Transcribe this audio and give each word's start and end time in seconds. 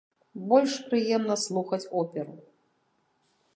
Больш 0.53 0.73
прыемна 0.93 1.35
слухаць 1.45 1.89
оперу. 2.01 2.35